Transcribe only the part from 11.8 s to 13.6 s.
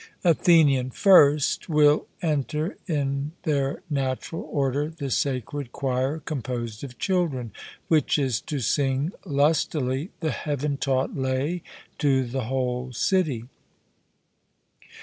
to the whole city.